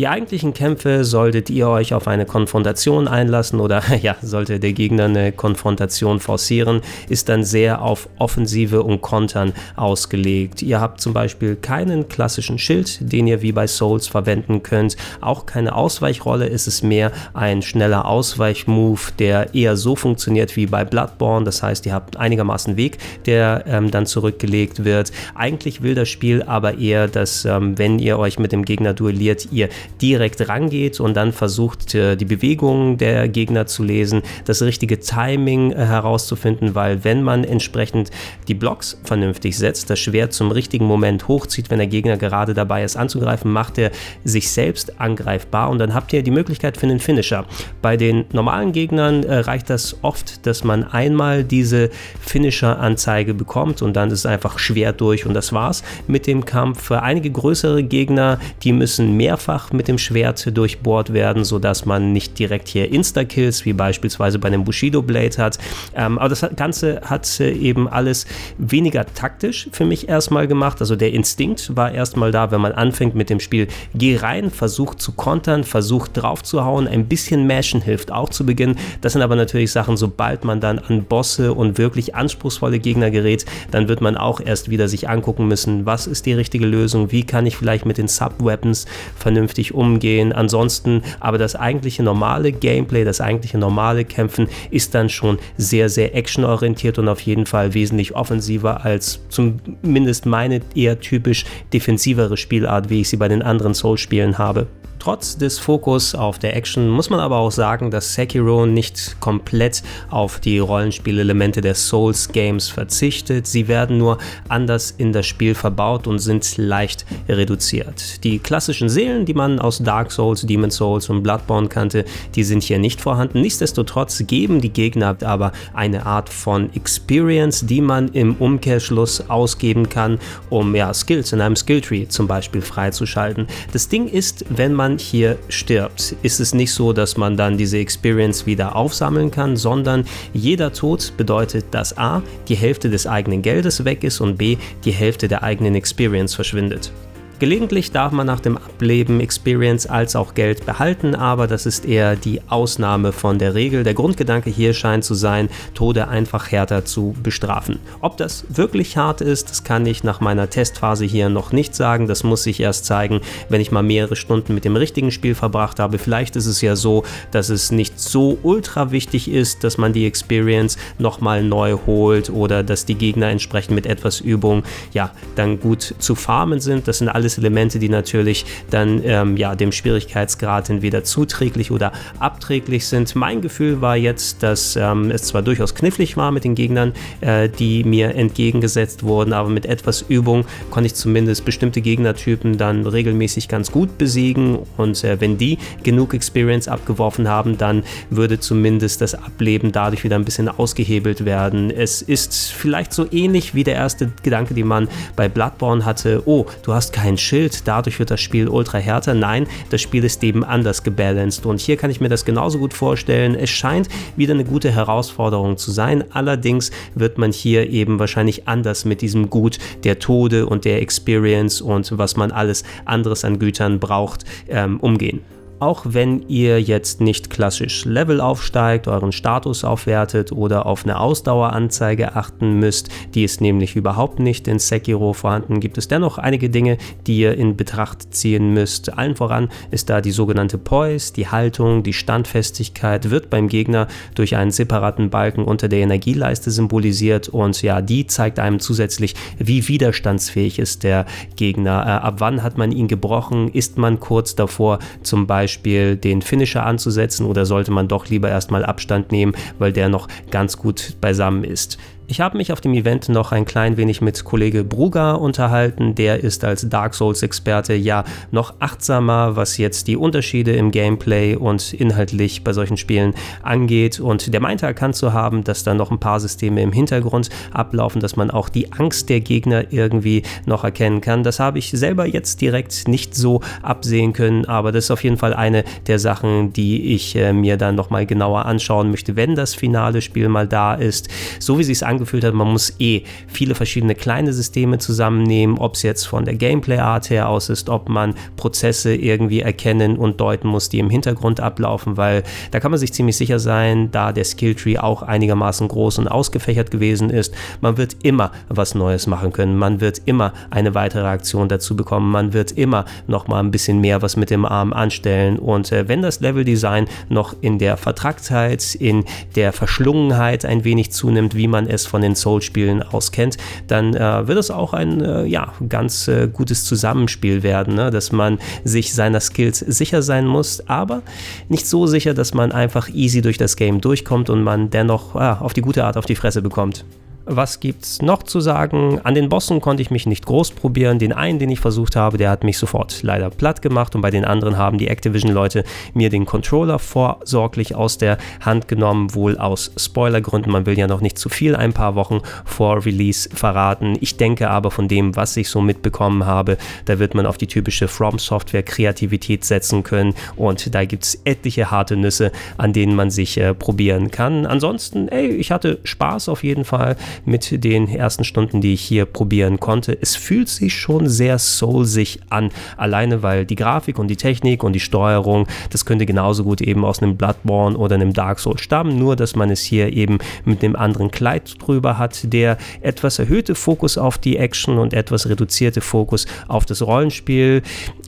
Die 0.00 0.08
eigentlichen 0.08 0.54
Kämpfe 0.54 1.04
solltet 1.04 1.50
ihr 1.50 1.68
euch 1.68 1.92
auf 1.92 2.08
eine 2.08 2.24
Konfrontation 2.24 3.06
einlassen 3.06 3.60
oder 3.60 3.82
ja, 4.00 4.16
sollte 4.22 4.58
der 4.58 4.72
Gegner 4.72 5.04
eine 5.04 5.30
Konfrontation 5.30 6.20
forcieren, 6.20 6.80
ist 7.10 7.28
dann 7.28 7.44
sehr 7.44 7.82
auf 7.82 8.08
Offensive 8.16 8.82
und 8.82 9.02
Kontern 9.02 9.52
ausgelegt. 9.76 10.62
Ihr 10.62 10.80
habt 10.80 11.02
zum 11.02 11.12
Beispiel 11.12 11.54
keinen 11.54 12.08
klassischen 12.08 12.58
Schild, 12.58 13.12
den 13.12 13.26
ihr 13.26 13.42
wie 13.42 13.52
bei 13.52 13.66
Souls 13.66 14.06
verwenden 14.06 14.62
könnt, 14.62 14.96
auch 15.20 15.44
keine 15.44 15.74
Ausweichrolle, 15.74 16.46
ist 16.46 16.66
es 16.66 16.82
mehr 16.82 17.12
ein 17.34 17.60
schneller 17.60 18.06
Ausweichmove, 18.06 19.12
der 19.18 19.54
eher 19.54 19.76
so 19.76 19.96
funktioniert 19.96 20.56
wie 20.56 20.64
bei 20.64 20.82
Bloodborne, 20.86 21.44
das 21.44 21.62
heißt, 21.62 21.84
ihr 21.84 21.92
habt 21.92 22.16
einigermaßen 22.16 22.78
Weg, 22.78 22.96
der 23.26 23.64
ähm, 23.66 23.90
dann 23.90 24.06
zurückgelegt 24.06 24.82
wird. 24.82 25.12
Eigentlich 25.34 25.82
will 25.82 25.94
das 25.94 26.08
Spiel 26.08 26.42
aber 26.42 26.78
eher, 26.78 27.06
dass 27.06 27.44
ähm, 27.44 27.76
wenn 27.76 27.98
ihr 27.98 28.18
euch 28.18 28.38
mit 28.38 28.52
dem 28.52 28.64
Gegner 28.64 28.94
duelliert, 28.94 29.48
ihr 29.52 29.68
direkt 30.00 30.48
rangeht 30.48 31.00
und 31.00 31.16
dann 31.16 31.32
versucht, 31.32 31.94
äh, 31.94 32.16
die 32.16 32.24
Bewegungen 32.24 32.98
der 32.98 33.28
Gegner 33.28 33.66
zu 33.66 33.82
lesen, 33.82 34.22
das 34.44 34.62
richtige 34.62 35.00
Timing 35.00 35.72
äh, 35.72 35.76
herauszufinden, 35.76 36.74
weil 36.74 37.04
wenn 37.04 37.22
man 37.22 37.44
entsprechend 37.44 38.10
die 38.48 38.54
Blocks 38.54 39.00
vernünftig 39.04 39.56
setzt, 39.56 39.90
das 39.90 39.98
Schwert 39.98 40.32
zum 40.32 40.50
richtigen 40.50 40.84
Moment 40.84 41.28
hochzieht, 41.28 41.70
wenn 41.70 41.78
der 41.78 41.86
Gegner 41.86 42.16
gerade 42.16 42.54
dabei 42.54 42.84
ist 42.84 42.96
anzugreifen, 42.96 43.50
macht 43.50 43.78
er 43.78 43.90
sich 44.24 44.50
selbst 44.50 45.00
angreifbar 45.00 45.70
und 45.70 45.78
dann 45.78 45.94
habt 45.94 46.12
ihr 46.12 46.22
die 46.22 46.30
Möglichkeit 46.30 46.76
für 46.76 46.86
einen 46.86 47.00
Finisher. 47.00 47.44
Bei 47.82 47.96
den 47.96 48.24
normalen 48.32 48.72
Gegnern 48.72 49.22
äh, 49.24 49.38
reicht 49.38 49.70
das 49.70 49.96
oft, 50.02 50.46
dass 50.46 50.64
man 50.64 50.84
einmal 50.84 51.44
diese 51.44 51.90
Finisher-Anzeige 52.20 53.34
bekommt 53.34 53.82
und 53.82 53.94
dann 53.94 54.10
ist 54.10 54.20
es 54.20 54.26
einfach 54.26 54.58
schwer 54.58 54.92
durch 54.92 55.26
und 55.26 55.34
das 55.34 55.52
war's 55.52 55.82
mit 56.06 56.26
dem 56.26 56.44
Kampf. 56.44 56.90
Einige 56.90 57.30
größere 57.30 57.82
Gegner, 57.82 58.38
die 58.62 58.72
müssen 58.72 59.16
mehrfach 59.16 59.72
mit 59.72 59.79
dem 59.88 59.98
Schwert 59.98 60.56
durchbohrt 60.56 61.12
werden, 61.12 61.44
sodass 61.44 61.86
man 61.86 62.12
nicht 62.12 62.38
direkt 62.38 62.68
hier 62.68 62.90
Insta-Kills 62.92 63.64
wie 63.64 63.72
beispielsweise 63.72 64.38
bei 64.38 64.48
einem 64.48 64.64
Bushido 64.64 65.02
Blade 65.02 65.36
hat. 65.38 65.58
Ähm, 65.94 66.18
aber 66.18 66.28
das 66.28 66.46
Ganze 66.56 67.00
hat 67.04 67.40
äh, 67.40 67.52
eben 67.52 67.88
alles 67.88 68.26
weniger 68.58 69.06
taktisch 69.06 69.68
für 69.72 69.84
mich 69.84 70.08
erstmal 70.08 70.46
gemacht. 70.46 70.80
Also 70.80 70.96
der 70.96 71.12
Instinkt 71.12 71.76
war 71.76 71.92
erstmal 71.92 72.30
da, 72.30 72.50
wenn 72.50 72.60
man 72.60 72.72
anfängt 72.72 73.14
mit 73.14 73.30
dem 73.30 73.40
Spiel, 73.40 73.68
geh 73.94 74.16
rein, 74.16 74.50
versucht 74.50 75.00
zu 75.00 75.12
kontern, 75.12 75.64
versucht 75.64 76.12
draufzuhauen, 76.14 76.86
ein 76.88 77.06
bisschen 77.06 77.46
Mashen 77.46 77.80
hilft 77.80 78.12
auch 78.12 78.28
zu 78.28 78.46
Beginn. 78.46 78.76
Das 79.00 79.12
sind 79.12 79.22
aber 79.22 79.36
natürlich 79.36 79.72
Sachen, 79.72 79.96
sobald 79.96 80.44
man 80.44 80.60
dann 80.60 80.78
an 80.78 81.04
Bosse 81.04 81.52
und 81.52 81.78
wirklich 81.78 82.14
anspruchsvolle 82.14 82.78
Gegner 82.78 83.10
gerät, 83.10 83.44
dann 83.70 83.88
wird 83.88 84.00
man 84.00 84.16
auch 84.16 84.40
erst 84.40 84.70
wieder 84.70 84.88
sich 84.88 85.08
angucken 85.08 85.48
müssen, 85.48 85.86
was 85.86 86.06
ist 86.06 86.26
die 86.26 86.32
richtige 86.32 86.66
Lösung, 86.66 87.12
wie 87.12 87.24
kann 87.24 87.46
ich 87.46 87.56
vielleicht 87.56 87.86
mit 87.86 87.98
den 87.98 88.08
Sub-Weapons 88.08 88.86
vernünftig 89.16 89.59
vernünftig 89.60 89.74
umgehen. 89.74 90.32
Ansonsten 90.32 91.02
aber 91.20 91.38
das 91.38 91.56
eigentliche 91.56 92.02
normale 92.02 92.52
Gameplay, 92.52 93.04
das 93.04 93.20
eigentliche 93.20 93.58
normale 93.58 94.04
Kämpfen 94.04 94.48
ist 94.70 94.94
dann 94.94 95.08
schon 95.08 95.38
sehr, 95.56 95.88
sehr 95.88 96.14
actionorientiert 96.14 96.98
und 96.98 97.08
auf 97.08 97.20
jeden 97.20 97.46
Fall 97.46 97.74
wesentlich 97.74 98.14
offensiver 98.14 98.84
als 98.84 99.20
zumindest 99.28 100.26
meine 100.26 100.60
eher 100.74 101.00
typisch 101.00 101.44
defensivere 101.72 102.36
Spielart, 102.36 102.90
wie 102.90 103.00
ich 103.00 103.08
sie 103.08 103.16
bei 103.16 103.28
den 103.28 103.42
anderen 103.42 103.74
Souls-Spielen 103.74 104.38
habe. 104.38 104.66
Trotz 105.00 105.38
des 105.38 105.58
Fokus 105.58 106.14
auf 106.14 106.38
der 106.38 106.54
Action 106.54 106.90
muss 106.90 107.08
man 107.08 107.20
aber 107.20 107.38
auch 107.38 107.50
sagen, 107.50 107.90
dass 107.90 108.12
Sekiro 108.12 108.66
nicht 108.66 109.16
komplett 109.18 109.82
auf 110.10 110.40
die 110.40 110.58
Rollenspielelemente 110.58 111.62
der 111.62 111.74
Souls 111.74 112.28
Games 112.28 112.68
verzichtet. 112.68 113.46
Sie 113.46 113.66
werden 113.66 113.96
nur 113.96 114.18
anders 114.50 114.90
in 114.90 115.14
das 115.14 115.26
Spiel 115.26 115.54
verbaut 115.54 116.06
und 116.06 116.18
sind 116.18 116.58
leicht 116.58 117.06
reduziert. 117.30 118.22
Die 118.24 118.40
klassischen 118.40 118.90
Seelen, 118.90 119.24
die 119.24 119.32
man 119.32 119.58
aus 119.58 119.78
Dark 119.78 120.12
Souls, 120.12 120.42
Demon 120.42 120.70
Souls 120.70 121.08
und 121.08 121.22
Bloodborne 121.22 121.68
kannte, 121.68 122.04
die 122.34 122.44
sind 122.44 122.62
hier 122.62 122.78
nicht 122.78 123.00
vorhanden. 123.00 123.40
Nichtsdestotrotz 123.40 124.22
geben 124.26 124.60
die 124.60 124.68
Gegner 124.68 125.16
aber 125.24 125.52
eine 125.72 126.04
Art 126.04 126.28
von 126.28 126.74
Experience, 126.74 127.64
die 127.64 127.80
man 127.80 128.08
im 128.08 128.34
Umkehrschluss 128.34 129.30
ausgeben 129.30 129.88
kann, 129.88 130.18
um 130.50 130.74
ja, 130.74 130.92
Skills 130.92 131.32
in 131.32 131.40
einem 131.40 131.56
Skilltree 131.56 132.06
zum 132.06 132.26
Beispiel 132.26 132.60
freizuschalten. 132.60 133.46
Das 133.72 133.88
Ding 133.88 134.06
ist, 134.06 134.44
wenn 134.50 134.74
man 134.74 134.89
man 134.90 134.98
hier 134.98 135.38
stirbt, 135.48 136.16
ist 136.22 136.40
es 136.40 136.54
nicht 136.54 136.72
so, 136.72 136.92
dass 136.92 137.16
man 137.16 137.36
dann 137.36 137.56
diese 137.56 137.78
Experience 137.78 138.46
wieder 138.46 138.74
aufsammeln 138.76 139.30
kann, 139.30 139.56
sondern 139.56 140.04
jeder 140.32 140.72
Tod 140.72 141.12
bedeutet, 141.16 141.66
dass 141.70 141.96
A, 141.96 142.22
die 142.48 142.56
Hälfte 142.56 142.90
des 142.90 143.06
eigenen 143.06 143.42
Geldes 143.42 143.84
weg 143.84 144.04
ist 144.04 144.20
und 144.20 144.36
B, 144.36 144.56
die 144.84 144.92
Hälfte 144.92 145.28
der 145.28 145.42
eigenen 145.42 145.74
Experience 145.74 146.34
verschwindet. 146.34 146.92
Gelegentlich 147.40 147.90
darf 147.90 148.12
man 148.12 148.26
nach 148.26 148.40
dem 148.40 148.58
Ableben 148.58 149.18
Experience 149.18 149.86
als 149.86 150.14
auch 150.14 150.34
Geld 150.34 150.66
behalten, 150.66 151.14
aber 151.14 151.46
das 151.46 151.64
ist 151.64 151.86
eher 151.86 152.14
die 152.14 152.42
Ausnahme 152.48 153.12
von 153.12 153.38
der 153.38 153.54
Regel. 153.54 153.82
Der 153.82 153.94
Grundgedanke 153.94 154.50
hier 154.50 154.74
scheint 154.74 155.04
zu 155.04 155.14
sein, 155.14 155.48
Tode 155.72 156.08
einfach 156.08 156.52
härter 156.52 156.84
zu 156.84 157.14
bestrafen. 157.22 157.78
Ob 158.02 158.18
das 158.18 158.44
wirklich 158.50 158.98
hart 158.98 159.22
ist, 159.22 159.48
das 159.48 159.64
kann 159.64 159.86
ich 159.86 160.04
nach 160.04 160.20
meiner 160.20 160.50
Testphase 160.50 161.06
hier 161.06 161.30
noch 161.30 161.50
nicht 161.50 161.74
sagen. 161.74 162.08
Das 162.08 162.24
muss 162.24 162.42
sich 162.42 162.60
erst 162.60 162.84
zeigen, 162.84 163.22
wenn 163.48 163.62
ich 163.62 163.72
mal 163.72 163.82
mehrere 163.82 164.16
Stunden 164.16 164.52
mit 164.52 164.66
dem 164.66 164.76
richtigen 164.76 165.10
Spiel 165.10 165.34
verbracht 165.34 165.80
habe. 165.80 165.96
Vielleicht 165.96 166.36
ist 166.36 166.44
es 166.44 166.60
ja 166.60 166.76
so, 166.76 167.04
dass 167.30 167.48
es 167.48 167.72
nicht 167.72 167.98
so 167.98 168.36
ultra 168.42 168.92
wichtig 168.92 169.30
ist, 169.30 169.64
dass 169.64 169.78
man 169.78 169.94
die 169.94 170.04
Experience 170.04 170.76
nochmal 170.98 171.42
neu 171.42 171.78
holt 171.86 172.28
oder 172.28 172.62
dass 172.62 172.84
die 172.84 172.96
Gegner 172.96 173.28
entsprechend 173.28 173.74
mit 173.74 173.86
etwas 173.86 174.20
Übung 174.20 174.62
ja 174.92 175.12
dann 175.36 175.58
gut 175.58 175.94
zu 176.00 176.14
farmen 176.14 176.60
sind. 176.60 176.86
Das 176.86 176.98
sind 176.98 177.08
alles 177.08 177.29
alles 177.30 177.38
Elemente, 177.38 177.78
die 177.78 177.88
natürlich 177.88 178.44
dann 178.70 179.02
ähm, 179.04 179.36
ja, 179.36 179.54
dem 179.54 179.72
Schwierigkeitsgrad 179.72 180.70
entweder 180.70 181.04
zuträglich 181.04 181.70
oder 181.70 181.92
abträglich 182.18 182.86
sind. 182.86 183.14
Mein 183.14 183.40
Gefühl 183.40 183.80
war 183.80 183.96
jetzt, 183.96 184.42
dass 184.42 184.76
ähm, 184.76 185.10
es 185.10 185.22
zwar 185.24 185.42
durchaus 185.42 185.74
knifflig 185.74 186.16
war 186.16 186.32
mit 186.32 186.44
den 186.44 186.54
Gegnern, 186.54 186.92
äh, 187.20 187.48
die 187.48 187.84
mir 187.84 188.14
entgegengesetzt 188.14 189.02
wurden, 189.02 189.32
aber 189.32 189.48
mit 189.48 189.66
etwas 189.66 190.02
Übung 190.02 190.44
konnte 190.70 190.86
ich 190.86 190.94
zumindest 190.94 191.44
bestimmte 191.44 191.80
Gegnertypen 191.80 192.58
dann 192.58 192.86
regelmäßig 192.86 193.48
ganz 193.48 193.70
gut 193.70 193.98
besiegen 193.98 194.58
und 194.76 195.04
äh, 195.04 195.20
wenn 195.20 195.38
die 195.38 195.58
genug 195.82 196.14
Experience 196.14 196.68
abgeworfen 196.68 197.28
haben, 197.28 197.58
dann 197.58 197.84
würde 198.10 198.40
zumindest 198.40 199.00
das 199.00 199.14
Ableben 199.14 199.72
dadurch 199.72 200.04
wieder 200.04 200.16
ein 200.16 200.24
bisschen 200.24 200.48
ausgehebelt 200.48 201.24
werden. 201.24 201.70
Es 201.70 202.02
ist 202.02 202.50
vielleicht 202.50 202.92
so 202.92 203.06
ähnlich 203.12 203.54
wie 203.54 203.64
der 203.64 203.74
erste 203.74 204.10
Gedanke, 204.22 204.54
den 204.54 204.66
man 204.66 204.88
bei 205.16 205.28
Bloodborne 205.28 205.84
hatte, 205.84 206.22
oh, 206.26 206.46
du 206.62 206.72
hast 206.72 206.92
keinen 206.92 207.18
Schild, 207.20 207.66
dadurch 207.66 207.98
wird 207.98 208.10
das 208.10 208.20
Spiel 208.20 208.48
ultra 208.48 208.78
härter. 208.78 209.14
Nein, 209.14 209.46
das 209.70 209.80
Spiel 209.80 210.04
ist 210.04 210.22
eben 210.22 210.44
anders 210.44 210.82
gebalanced 210.82 211.46
und 211.46 211.60
hier 211.60 211.76
kann 211.76 211.90
ich 211.90 212.00
mir 212.00 212.08
das 212.08 212.24
genauso 212.24 212.58
gut 212.58 212.74
vorstellen. 212.74 213.34
Es 213.34 213.50
scheint 213.50 213.88
wieder 214.16 214.34
eine 214.34 214.44
gute 214.44 214.70
Herausforderung 214.70 215.56
zu 215.56 215.70
sein, 215.70 216.04
allerdings 216.10 216.70
wird 216.94 217.18
man 217.18 217.32
hier 217.32 217.70
eben 217.70 217.98
wahrscheinlich 217.98 218.48
anders 218.48 218.84
mit 218.84 219.02
diesem 219.02 219.30
Gut 219.30 219.58
der 219.84 219.98
Tode 219.98 220.46
und 220.46 220.64
der 220.64 220.80
Experience 220.80 221.60
und 221.60 221.96
was 221.98 222.16
man 222.16 222.32
alles 222.32 222.64
anderes 222.84 223.24
an 223.24 223.38
Gütern 223.38 223.80
braucht, 223.80 224.24
ähm, 224.48 224.80
umgehen. 224.80 225.20
Auch 225.60 225.82
wenn 225.84 226.26
ihr 226.26 226.58
jetzt 226.58 227.02
nicht 227.02 227.28
klassisch 227.28 227.84
Level 227.84 228.22
aufsteigt, 228.22 228.88
euren 228.88 229.12
Status 229.12 229.62
aufwertet 229.62 230.32
oder 230.32 230.64
auf 230.64 230.84
eine 230.84 230.98
Ausdaueranzeige 230.98 232.16
achten 232.16 232.58
müsst, 232.58 232.88
die 233.14 233.24
ist 233.24 233.42
nämlich 233.42 233.76
überhaupt 233.76 234.20
nicht 234.20 234.48
in 234.48 234.58
Sekiro 234.58 235.12
vorhanden, 235.12 235.60
gibt 235.60 235.76
es 235.76 235.86
dennoch 235.86 236.16
einige 236.16 236.48
Dinge, 236.48 236.78
die 237.06 237.18
ihr 237.18 237.36
in 237.36 237.58
Betracht 237.58 238.14
ziehen 238.14 238.54
müsst. 238.54 238.96
Allen 238.96 239.16
voran 239.16 239.50
ist 239.70 239.90
da 239.90 240.00
die 240.00 240.12
sogenannte 240.12 240.56
Poise, 240.56 241.12
die 241.12 241.28
Haltung, 241.28 241.82
die 241.82 241.92
Standfestigkeit 241.92 243.10
wird 243.10 243.28
beim 243.28 243.48
Gegner 243.48 243.86
durch 244.14 244.36
einen 244.36 244.52
separaten 244.52 245.10
Balken 245.10 245.44
unter 245.44 245.68
der 245.68 245.80
Energieleiste 245.80 246.50
symbolisiert 246.50 247.28
und 247.28 247.60
ja, 247.60 247.82
die 247.82 248.06
zeigt 248.06 248.38
einem 248.38 248.60
zusätzlich, 248.60 249.14
wie 249.36 249.68
widerstandsfähig 249.68 250.58
ist 250.58 250.84
der 250.84 251.04
Gegner. 251.36 251.84
Äh, 251.84 252.06
ab 252.06 252.14
wann 252.16 252.42
hat 252.42 252.56
man 252.56 252.72
ihn 252.72 252.88
gebrochen? 252.88 253.48
Ist 253.52 253.76
man 253.76 254.00
kurz 254.00 254.34
davor, 254.34 254.78
zum 255.02 255.26
Beispiel 255.26 255.49
Beispiel 255.50 255.96
den 255.96 256.22
Finisher 256.22 256.64
anzusetzen 256.64 257.26
oder 257.26 257.44
sollte 257.44 257.72
man 257.72 257.88
doch 257.88 258.06
lieber 258.06 258.28
erstmal 258.28 258.64
Abstand 258.64 259.10
nehmen, 259.10 259.34
weil 259.58 259.72
der 259.72 259.88
noch 259.88 260.06
ganz 260.30 260.56
gut 260.56 260.94
beisammen 261.00 261.42
ist. 261.42 261.76
Ich 262.10 262.20
habe 262.20 262.38
mich 262.38 262.52
auf 262.52 262.60
dem 262.60 262.74
Event 262.74 263.08
noch 263.08 263.30
ein 263.30 263.44
klein 263.44 263.76
wenig 263.76 264.00
mit 264.00 264.24
Kollege 264.24 264.64
Bruger 264.64 265.20
unterhalten. 265.20 265.94
Der 265.94 266.24
ist 266.24 266.42
als 266.44 266.68
Dark 266.68 266.96
Souls-Experte 266.96 267.72
ja 267.74 268.02
noch 268.32 268.54
achtsamer, 268.58 269.36
was 269.36 269.58
jetzt 269.58 269.86
die 269.86 269.96
Unterschiede 269.96 270.50
im 270.56 270.72
Gameplay 270.72 271.36
und 271.36 271.72
inhaltlich 271.72 272.42
bei 272.42 272.52
solchen 272.52 272.76
Spielen 272.76 273.14
angeht. 273.44 274.00
Und 274.00 274.34
der 274.34 274.40
meinte 274.40 274.66
erkannt 274.66 274.96
zu 274.96 275.12
haben, 275.12 275.44
dass 275.44 275.62
da 275.62 275.72
noch 275.72 275.92
ein 275.92 276.00
paar 276.00 276.18
Systeme 276.18 276.62
im 276.62 276.72
Hintergrund 276.72 277.30
ablaufen, 277.52 278.00
dass 278.00 278.16
man 278.16 278.32
auch 278.32 278.48
die 278.48 278.72
Angst 278.72 279.08
der 279.08 279.20
Gegner 279.20 279.72
irgendwie 279.72 280.24
noch 280.46 280.64
erkennen 280.64 281.00
kann. 281.00 281.22
Das 281.22 281.38
habe 281.38 281.60
ich 281.60 281.70
selber 281.70 282.06
jetzt 282.06 282.40
direkt 282.40 282.88
nicht 282.88 283.14
so 283.14 283.40
absehen 283.62 284.14
können, 284.14 284.46
aber 284.46 284.72
das 284.72 284.86
ist 284.86 284.90
auf 284.90 285.04
jeden 285.04 285.16
Fall 285.16 285.32
eine 285.32 285.62
der 285.86 286.00
Sachen, 286.00 286.52
die 286.52 286.92
ich 286.92 287.14
äh, 287.14 287.32
mir 287.32 287.56
dann 287.56 287.76
nochmal 287.76 288.04
genauer 288.04 288.46
anschauen 288.46 288.90
möchte, 288.90 289.14
wenn 289.14 289.36
das 289.36 289.54
finale 289.54 290.02
Spiel 290.02 290.28
mal 290.28 290.48
da 290.48 290.74
ist. 290.74 291.08
So 291.38 291.56
wie 291.56 291.62
sie 291.62 291.70
es 291.70 291.84
angefühlt 292.00 292.24
hat, 292.24 292.34
man 292.34 292.50
muss 292.50 292.74
eh 292.78 293.02
viele 293.26 293.54
verschiedene 293.54 293.94
kleine 293.94 294.32
Systeme 294.32 294.78
zusammennehmen, 294.78 295.58
ob 295.58 295.74
es 295.74 295.82
jetzt 295.82 296.06
von 296.06 296.24
der 296.24 296.34
Gameplay-Art 296.34 297.10
her 297.10 297.28
aus 297.28 297.50
ist, 297.50 297.68
ob 297.68 297.88
man 297.88 298.14
Prozesse 298.36 298.94
irgendwie 298.94 299.40
erkennen 299.40 299.96
und 299.96 300.20
deuten 300.20 300.48
muss, 300.48 300.70
die 300.70 300.78
im 300.78 300.88
Hintergrund 300.88 301.40
ablaufen, 301.40 301.96
weil 301.96 302.22
da 302.50 302.60
kann 302.60 302.70
man 302.70 302.80
sich 302.80 302.92
ziemlich 302.92 303.16
sicher 303.16 303.38
sein, 303.38 303.90
da 303.90 304.12
der 304.12 304.24
Skilltree 304.24 304.78
auch 304.78 305.02
einigermaßen 305.02 305.68
groß 305.68 305.98
und 305.98 306.08
ausgefächert 306.08 306.70
gewesen 306.70 307.10
ist, 307.10 307.34
man 307.60 307.76
wird 307.76 307.96
immer 308.02 308.32
was 308.48 308.74
Neues 308.74 309.06
machen 309.06 309.32
können, 309.32 309.56
man 309.56 309.80
wird 309.80 310.02
immer 310.06 310.32
eine 310.48 310.74
weitere 310.74 311.06
Aktion 311.06 311.48
dazu 311.48 311.76
bekommen, 311.76 312.10
man 312.10 312.32
wird 312.32 312.52
immer 312.52 312.86
noch 313.06 313.28
mal 313.28 313.40
ein 313.40 313.50
bisschen 313.50 313.80
mehr 313.80 314.00
was 314.00 314.16
mit 314.16 314.30
dem 314.30 314.46
Arm 314.46 314.72
anstellen. 314.72 315.38
Und 315.38 315.70
äh, 315.72 315.88
wenn 315.88 316.00
das 316.00 316.20
Leveldesign 316.20 316.86
noch 317.08 317.34
in 317.40 317.58
der 317.58 317.76
Vertracktheit, 317.76 318.74
in 318.74 319.04
der 319.36 319.52
Verschlungenheit 319.52 320.44
ein 320.44 320.64
wenig 320.64 320.92
zunimmt, 320.92 321.34
wie 321.34 321.48
man 321.48 321.66
es 321.66 321.89
von 321.90 322.02
den 322.02 322.14
Soul-Spielen 322.14 322.82
auskennt, 322.82 323.36
dann 323.66 323.94
äh, 323.94 324.26
wird 324.26 324.38
es 324.38 324.50
auch 324.50 324.72
ein 324.72 325.00
äh, 325.02 325.24
ja, 325.26 325.52
ganz 325.68 326.08
äh, 326.08 326.28
gutes 326.32 326.64
Zusammenspiel 326.64 327.42
werden, 327.42 327.74
ne? 327.74 327.90
dass 327.90 328.12
man 328.12 328.38
sich 328.64 328.94
seiner 328.94 329.20
Skills 329.20 329.58
sicher 329.58 330.02
sein 330.02 330.26
muss, 330.26 330.66
aber 330.68 331.02
nicht 331.48 331.66
so 331.66 331.86
sicher, 331.86 332.14
dass 332.14 332.32
man 332.32 332.52
einfach 332.52 332.88
easy 332.88 333.20
durch 333.20 333.38
das 333.38 333.56
Game 333.56 333.80
durchkommt 333.80 334.30
und 334.30 334.42
man 334.42 334.70
dennoch 334.70 335.14
auf 335.14 335.52
die 335.52 335.60
gute 335.60 335.84
Art 335.84 335.96
auf 335.96 336.06
die 336.06 336.14
Fresse 336.14 336.42
bekommt. 336.42 336.84
Was 337.26 337.60
gibt's 337.60 338.00
noch 338.02 338.22
zu 338.22 338.40
sagen? 338.40 339.00
An 339.04 339.14
den 339.14 339.28
Bossen 339.28 339.60
konnte 339.60 339.82
ich 339.82 339.90
mich 339.90 340.06
nicht 340.06 340.26
groß 340.26 340.52
probieren. 340.52 340.98
Den 340.98 341.12
einen, 341.12 341.38
den 341.38 341.50
ich 341.50 341.60
versucht 341.60 341.94
habe, 341.94 342.16
der 342.16 342.30
hat 342.30 342.44
mich 342.44 342.58
sofort 342.58 343.02
leider 343.02 343.30
platt 343.30 343.62
gemacht 343.62 343.94
und 343.94 344.00
bei 344.00 344.10
den 344.10 344.24
anderen 344.24 344.56
haben 344.56 344.78
die 344.78 344.88
Activision-Leute 344.88 345.64
mir 345.92 346.08
den 346.08 346.24
Controller 346.24 346.78
vorsorglich 346.78 347.74
aus 347.74 347.98
der 347.98 348.18
Hand 348.40 348.68
genommen, 348.68 349.14
wohl 349.14 349.38
aus 349.38 349.70
Spoilergründen. 349.76 350.50
Man 350.50 350.66
will 350.66 350.78
ja 350.78 350.86
noch 350.86 351.02
nicht 351.02 351.18
zu 351.18 351.28
viel 351.28 351.54
ein 351.54 351.72
paar 351.72 351.94
Wochen 351.94 352.20
vor 352.44 352.84
Release 352.84 353.28
verraten. 353.28 353.96
Ich 354.00 354.16
denke 354.16 354.50
aber 354.50 354.70
von 354.70 354.88
dem, 354.88 355.14
was 355.14 355.36
ich 355.36 355.50
so 355.50 355.60
mitbekommen 355.60 356.26
habe, 356.26 356.56
da 356.86 356.98
wird 356.98 357.14
man 357.14 357.26
auf 357.26 357.38
die 357.38 357.46
typische 357.46 357.86
From 357.86 358.18
Software 358.18 358.62
Kreativität 358.62 359.44
setzen 359.44 359.82
können 359.82 360.14
und 360.36 360.74
da 360.74 360.84
gibt 360.84 361.04
es 361.04 361.20
etliche 361.24 361.70
harte 361.70 361.96
Nüsse, 361.96 362.32
an 362.56 362.72
denen 362.72 362.96
man 362.96 363.10
sich 363.10 363.36
äh, 363.38 363.54
probieren 363.54 364.10
kann. 364.10 364.46
Ansonsten, 364.46 365.08
ey, 365.08 365.28
ich 365.28 365.50
hatte 365.50 365.80
Spaß 365.84 366.28
auf 366.28 366.42
jeden 366.42 366.64
Fall 366.64 366.96
mit 367.24 367.64
den 367.64 367.88
ersten 367.88 368.24
Stunden, 368.24 368.60
die 368.60 368.74
ich 368.74 368.82
hier 368.82 369.04
probieren 369.04 369.60
konnte. 369.60 369.96
Es 370.00 370.16
fühlt 370.16 370.48
sich 370.48 370.74
schon 370.74 371.08
sehr 371.08 371.38
soulsig 371.38 372.20
an, 372.30 372.50
alleine 372.76 373.22
weil 373.22 373.44
die 373.44 373.56
Grafik 373.56 373.98
und 373.98 374.08
die 374.08 374.16
Technik 374.16 374.62
und 374.64 374.72
die 374.72 374.80
Steuerung, 374.80 375.46
das 375.70 375.84
könnte 375.84 376.06
genauso 376.06 376.44
gut 376.44 376.60
eben 376.60 376.84
aus 376.84 377.02
einem 377.02 377.16
Bloodborne 377.16 377.76
oder 377.76 377.94
einem 377.94 378.12
Dark 378.12 378.38
Souls 378.38 378.60
stammen, 378.60 378.96
nur 378.98 379.16
dass 379.16 379.36
man 379.36 379.50
es 379.50 379.62
hier 379.62 379.92
eben 379.92 380.18
mit 380.44 380.62
einem 380.62 380.76
anderen 380.76 381.10
Kleid 381.10 381.54
drüber 381.58 381.98
hat, 381.98 382.32
der 382.32 382.56
etwas 382.80 383.18
erhöhte 383.18 383.54
Fokus 383.54 383.98
auf 383.98 384.18
die 384.18 384.36
Action 384.36 384.78
und 384.78 384.94
etwas 384.94 385.28
reduzierte 385.28 385.80
Fokus 385.80 386.26
auf 386.48 386.66
das 386.66 386.82
Rollenspiel. 386.82 387.62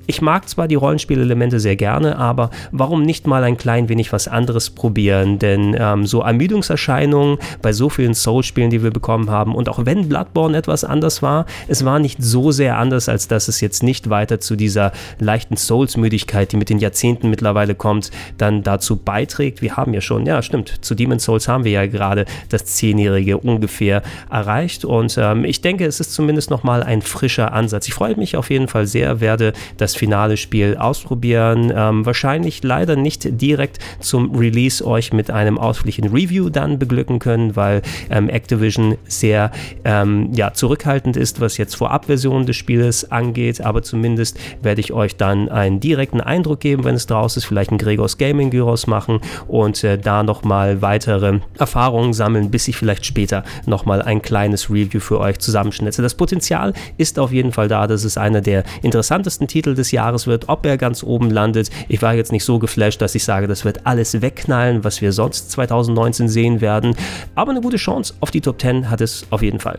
Ich 0.07 0.23
mag 0.23 0.49
zwar 0.49 0.69
die 0.69 0.75
Rollenspielelemente 0.75 1.61
sehr 1.61 1.77
gerne, 1.77 2.17
aber 2.17 2.51
warum 2.71 3.03
nicht 3.03 3.27
mal 3.27 3.45
ein 3.45 3.57
klein 3.57 3.89
wenig 3.89 4.13
was 4.13 4.29
anderes 4.29 4.71
probieren? 4.71 5.39
Denn 5.39 5.77
ähm, 5.79 6.07
so 6.07 6.21
Ermüdungserscheinungen 6.21 7.39
bei 7.61 7.73
so 7.73 7.89
vielen 7.89 8.15
Soul-Spielen, 8.15 8.71
die 8.71 8.83
wir 8.83 8.91
bekommen 8.93 9.31
haben, 9.31 9.55
und 9.55 9.69
auch 9.69 9.85
wenn 9.85 10.09
Bloodborne 10.09 10.57
etwas 10.57 10.85
anders 10.85 11.23
war, 11.23 11.47
es 11.69 11.85
war 11.85 11.99
nicht 11.99 12.23
so 12.23 12.53
sehr 12.53 12.79
anders, 12.79 13.09
als 13.09 13.29
dass 13.29 13.49
es 13.49 13.61
jetzt 13.61 13.83
nicht 13.83 14.11
weiter 14.11 14.41
zu 14.41 14.57
dieser 14.57 14.93
leichten 15.19 15.57
Souls-Müdigkeit, 15.57 16.53
die 16.53 16.57
mit 16.57 16.71
den 16.71 16.79
Jahrzehnten 16.79 17.31
mittlerweile 17.31 17.75
kommt, 17.75 18.11
dann 18.39 18.63
dazu 18.63 18.97
beiträgt. 18.97 19.63
Wir 19.63 19.77
haben 19.77 19.95
ja 19.95 20.01
schon, 20.01 20.27
ja 20.27 20.43
stimmt, 20.43 20.85
zu 20.85 20.95
Demon's 20.95 21.25
Souls 21.25 21.49
haben 21.49 21.65
wir 21.65 21.73
ja 21.73 21.87
gerade 21.87 22.25
das 22.49 22.65
Zehnjährige 22.67 23.39
ungefähr 23.39 24.03
erreicht 24.31 24.85
und 24.85 25.17
ähm, 25.19 25.45
ich 25.45 25.61
denke, 25.61 25.87
es 25.87 26.01
ist 26.01 26.13
zumindest 26.13 26.51
nochmal 26.51 26.83
ein 26.83 27.03
frischer 27.03 27.53
Ansatz. 27.53 27.89
Ich 27.89 27.95
freue 27.95 28.17
mich 28.17 28.37
auf 28.37 28.51
jeden 28.51 28.69
Fall 28.69 28.87
sehr, 28.87 29.21
werde 29.21 29.53
das 29.77 29.95
finale 29.95 30.37
Spiel 30.37 30.77
ausprobieren. 30.77 31.73
Ähm, 31.75 32.05
wahrscheinlich 32.05 32.63
leider 32.63 32.97
nicht 32.97 33.41
direkt 33.41 33.79
zum 34.01 34.35
Release 34.35 34.85
euch 34.85 35.13
mit 35.13 35.31
einem 35.31 35.59
ausführlichen 35.59 36.09
Review 36.09 36.51
dann 36.51 36.79
beglücken 36.79 37.19
können, 37.19 37.57
weil 37.57 37.83
ähm, 38.11 38.29
Activision 38.29 38.82
sehr 39.07 39.51
ähm, 39.85 40.31
ja, 40.35 40.53
zurückhaltend 40.53 41.17
ist, 41.17 41.41
was 41.41 41.57
jetzt 41.57 41.75
Vorabversionen 41.77 42.47
des 42.47 42.57
Spieles 42.57 43.11
angeht. 43.11 43.61
Aber 43.61 43.83
zumindest 43.83 44.39
werde 44.63 44.81
ich 44.81 44.93
euch 44.93 45.17
dann 45.17 45.49
einen 45.49 45.81
direkten 45.81 46.21
Eindruck 46.21 46.61
geben, 46.61 46.85
wenn 46.85 46.95
es 46.95 47.07
draus 47.07 47.37
ist, 47.37 47.45
vielleicht 47.45 47.71
ein 47.71 47.79
Gregors 47.79 48.19
Gaming 48.19 48.51
Gyros 48.51 48.87
machen 48.87 49.21
und 49.49 49.83
äh, 49.85 49.99
da 49.99 50.23
nochmal 50.23 50.83
weitere 50.83 51.41
Erfahrungen 51.59 52.13
sammeln, 52.13 52.51
bis 52.51 52.69
ich 52.69 52.77
vielleicht 52.77 53.07
später 53.07 53.45
nochmal 53.67 54.03
ein 54.03 54.23
kleines 54.23 54.71
Review 54.71 55.01
für 55.01 55.21
euch 55.21 55.39
zusammenschnitze. 55.39 56.03
Das 56.03 56.15
Potenzial 56.15 56.73
ist 56.97 57.19
auf 57.19 57.33
jeden 57.33 57.53
Fall 57.53 57.69
da. 57.69 57.87
Das 57.87 58.05
ist 58.05 58.19
einer 58.19 58.41
der 58.41 58.65
interessantesten 58.83 59.49
Titel 59.49 59.75
des 59.75 59.91
Jahres 59.91 60.27
wird, 60.27 60.49
ob 60.49 60.65
er 60.67 60.79
ganz 60.79 61.03
oben 61.03 61.31
landet. 61.31 61.71
Ich 61.89 62.03
war 62.03 62.15
jetzt 62.15 62.33
nicht 62.33 62.45
so 62.45 62.59
geflasht, 62.59 63.01
dass 63.01 63.15
ich 63.15 63.25
sage, 63.25 63.47
das 63.47 63.65
wird 63.65 63.87
alles 63.87 64.21
wegknallen, 64.23 64.85
was 64.85 65.01
wir 65.03 65.13
sonst 65.13 65.51
2019 65.51 66.29
sehen 66.29 66.61
werden. 66.61 66.97
Aber 67.35 67.51
eine 67.51 67.61
gute 67.61 67.77
Chance 67.77 68.15
auf 68.21 68.31
die 68.31 68.41
Top 68.41 68.61
10 68.61 68.72
hat 68.91 69.01
es 69.01 69.25
auf 69.31 69.43
jeden 69.43 69.61
Fall. 69.61 69.79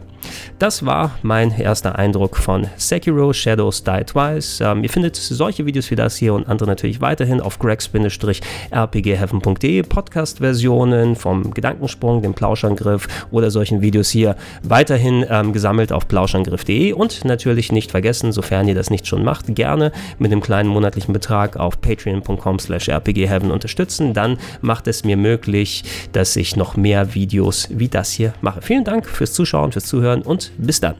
Das 0.60 0.86
war 0.86 1.18
mein 1.22 1.52
erster 1.52 1.98
Eindruck 1.98 2.38
von 2.38 2.68
Sekiro 2.78 3.34
Shadows 3.34 3.84
Die 3.84 4.04
Twice. 4.06 4.62
Ähm, 4.62 4.84
ihr 4.84 4.90
findet 4.90 5.16
solche 5.16 5.66
Videos 5.66 5.90
wie 5.92 5.96
das 5.96 6.16
hier 6.16 6.34
und 6.34 6.48
andere 6.48 6.70
natürlich 6.70 7.02
weiterhin 7.02 7.42
auf 7.42 7.60
greg-rpgheaven.de 7.60 9.84
Podcast-Versionen 9.84 11.16
vom 11.16 11.54
Gedankensprung, 11.54 12.22
dem 12.22 12.34
Plauschangriff 12.34 13.08
oder 13.32 13.52
solchen 13.52 13.82
Videos 13.82 14.10
hier 14.10 14.36
weiterhin 14.64 15.26
ähm, 15.30 15.54
gesammelt 15.54 15.92
auf 15.92 16.08
plauschangriff.de 16.08 16.94
und 16.94 17.26
natürlich 17.26 17.72
nicht 17.72 17.92
vergessen, 17.92 18.32
sofern 18.32 18.68
ihr 18.68 18.76
das 18.76 18.90
nicht 18.90 19.08
schon 19.08 19.24
macht, 19.24 19.56
gerne 19.56 19.92
mit 20.20 20.32
einem 20.32 20.42
kleinen 20.42 20.70
monatlichen 20.70 21.14
Betrag 21.14 21.58
auf 21.58 21.82
patreon.com 21.82 22.60
slash 22.60 22.90
rpgheaven 22.90 23.52
unterstützen. 23.52 24.14
Dann 24.14 24.38
macht 24.62 24.88
es 24.88 25.04
mir 25.04 25.18
möglich, 25.18 25.84
dass 26.12 26.36
ich 26.36 26.56
noch 26.56 26.78
mehr 26.78 27.14
Videos 27.14 27.68
wie 27.72 27.90
das 27.90 28.12
hier 28.12 28.34
mache. 28.42 28.62
Vielen 28.84 28.96
Dank 28.96 29.08
fürs 29.08 29.32
Zuschauen, 29.32 29.72
fürs 29.72 29.86
Zuhören 29.86 30.24
und 30.24 30.52
bis 30.58 30.82
dann. 30.82 30.96